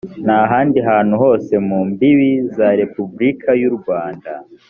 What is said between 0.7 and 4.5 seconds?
hantu hose mu mbibi za repubulika y’u rwanda